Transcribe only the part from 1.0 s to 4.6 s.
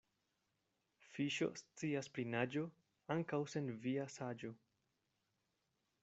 Fiŝo scias pri naĝo ankaŭ sen via saĝo.